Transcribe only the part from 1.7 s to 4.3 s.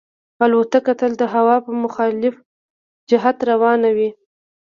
مخالف جهت روانه وي.